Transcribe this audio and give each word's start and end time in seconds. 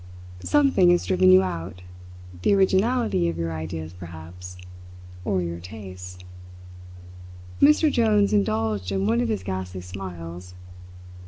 "Something 0.43 0.89
has 0.89 1.05
driven 1.05 1.29
you 1.31 1.43
out 1.43 1.83
the 2.41 2.55
originality 2.55 3.29
of 3.29 3.37
your 3.37 3.51
ideas, 3.53 3.93
perhaps. 3.93 4.57
Or 5.23 5.43
your 5.43 5.59
tastes." 5.59 6.17
Mr 7.61 7.91
Jones 7.91 8.33
indulged 8.33 8.91
in 8.91 9.05
one 9.05 9.21
of 9.21 9.29
his 9.29 9.43
ghastly 9.43 9.81
smiles. 9.81 10.55